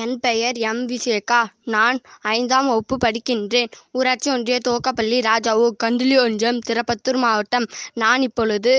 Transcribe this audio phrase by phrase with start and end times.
[0.00, 0.82] என் பெயர் எம்.
[0.86, 1.98] விசேகா நான்
[2.30, 3.70] ஐந்தாம் வகுப்பு படிக்கின்றேன்.
[3.92, 7.66] ஊராட்சி ஒன்றிய துவக்கப்பள்ளி ராஜாவு கந்துலி ஒன்றியம் திருப்பத்தூர் மாவட்டம்.
[7.94, 8.72] நான் இப்பொழுது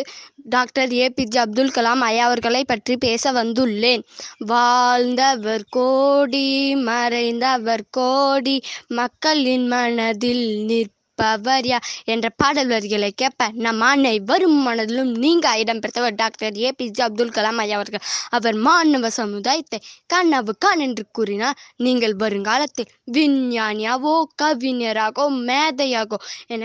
[0.45, 4.03] டாக்டர் ஏபிஜே அப்துல் கலாம் ஐயா அவர்களை பற்றி பேச வந்துள்ளேன்.
[4.45, 6.47] வாழ்ந்தவர் கோடி
[6.85, 8.57] மறைந்தவர் கோடி
[8.93, 16.71] மக்களின் மனதில் நிற்பவர் பவர்யா என்ற பாடல் வரிகளை கேட்ப நம் அனைவரும் மனதிலும் நீங்க இடம்பெற்றவர் doctor A
[16.71, 18.03] P J Abdul Kalam ஐயா அவர்கள்.
[18.29, 21.59] அவர் மாணவ சமுதாயத்தை கனவு கான் என்று கூறினார்.
[21.77, 26.63] நீங்கள் வருங்காலத்தில் விஞ்ஞானியாவோ கவிஞராகோ மேதையாகோ என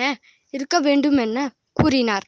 [0.54, 1.38] இருக்க வேண்டும் என
[1.72, 2.26] கூறினார்.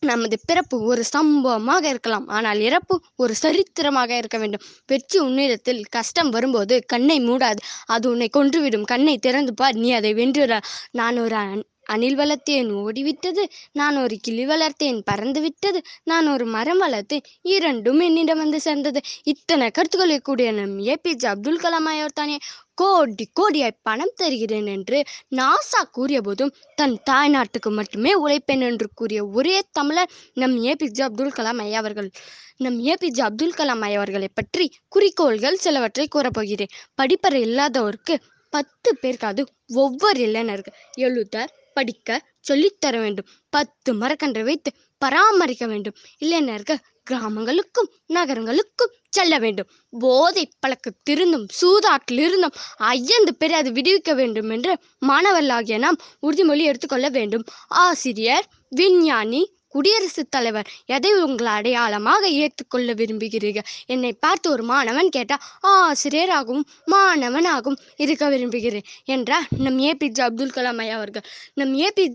[0.00, 2.28] நமது பிறப்பு ஒரு சம்பவமாக இருக்கலாம்.
[2.28, 4.60] ஆனால் இறப்பு ஒரு சரித்திரமாக இருக்க வேண்டும்.
[4.86, 7.56] வெற்றி உன்னிடத்தில் கஷ்டம் வரும்போது கண்ணை மூடாது.
[7.86, 8.84] அது உன்னை கொன்றுவிடும்.
[8.84, 9.74] கண்ணை திறந்து பார்.
[9.74, 12.70] நீ அதை வென்றுற நான் ஒரு அன்- அணில் வளர்த்தேன்.
[12.70, 13.44] ஓடிவிட்டது.
[13.72, 15.00] நான் ஒரு கிளி வளர்த்தேன்.
[15.04, 17.22] பறந்து விட்டது நான் ஒரு மரம் வளர்த்தேன்.
[17.42, 19.00] இரண்டும் என்னிடம் வந்து சேர்ந்தது.
[19.22, 22.38] இத்தனை கருத்துக்களை கூடிய நம் ஏபிஜே அப்துல் கலாம் ஐயர் தானே.
[22.78, 24.98] கோடி கோடியாய் பணம் தருகிறேன் என்று
[25.36, 31.36] நாசா கூறிய போதும் தன் தாய் நாட்டுக்கு மட்டுமே உழைப்பேன் என்று கூறிய ஒரே தமிழர் நம் ஏபிஜே அப்துல்
[31.36, 32.08] கலாம் ஐயா அவர்கள்.
[32.56, 36.74] நம் ஏபிஜே அப்துல் கலாம் ஐயா அவர்களை பற்றி குறிக்கோள்கள் சிலவற்றை கூறப்போகிறேன்.
[36.98, 38.16] படிப்பறை இல்லாதவருக்கு
[38.52, 39.42] பத்து பேருக்காவது
[39.76, 41.36] ஒவ்வொரு இளைஞருக்கு எழுத
[41.76, 42.10] படிக்க
[42.48, 43.28] சொல்லித்தர வேண்டும்.
[43.52, 44.70] பத்து மரக்கன்றை வைத்து
[45.02, 45.96] பராமரிக்க வேண்டும்.
[46.18, 49.68] இளைஞர்கள் கிராமங்களுக்கும் நகரங்களுக்கும் செல்ல வேண்டும்.
[49.98, 52.56] போதை பழக்கத்திருந்தும் சூதாட்டிலிருந்தும்
[52.94, 54.72] ஐயந்து பேரை அது விடுவிக்க வேண்டும் என்று
[55.06, 57.46] மாணவர்களாகிய நாம் உறுதிமொழி எடுத்துக்கொள்ள வேண்டும்.
[57.68, 63.66] ஆசிரியர் விஞ்ஞானி குடியரசுத் தலைவர் எதை உங்கள் அடையாளமாக ஏற்றுக்கொள்ள விரும்புகிறீர்கள்?
[63.86, 65.42] என்னை பார்த்து ஒரு மாணவன் கேட்டால்
[65.72, 71.26] ஆசிரியராகவும் மாணவனாகவும் இருக்க விரும்புகிறேன் என்றார் நம் ஏபிஜே அப்துல் கலாம் ஐயா அவர்கள்.
[71.54, 72.06] நம் ஏபி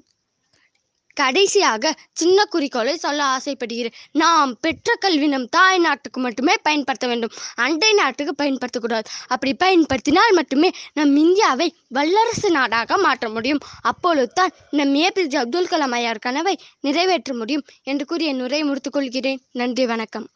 [1.14, 3.96] கடைசியாக சின்ன குறிக்கோளை சொல்ல ஆசைப்படுகிறேன்.
[4.12, 7.34] நாம் பெற்ற கல்வி நம் தாய் நாட்டுக்கு மட்டுமே பயன்படுத்த வேண்டும்.
[7.56, 9.08] அண்டை நாட்டுக்கு பயன்படுத்தக்கூடாது.
[9.28, 13.64] அப்படி பயன்படுத்தினால் மட்டுமே நம் இந்தியாவை வல்லரசு நாடாக மாற்ற முடியும்.
[13.82, 19.42] அப்பொழுது தான் நம் ஏபிஜே அப்துல் கலாம் ஐயார் கனவை நிறைவேற்ற முடியும் என்று கூறி என் உரையை முடித்துக்கொள்கிறேன்
[19.52, 20.28] நன்றி வணக்கம்.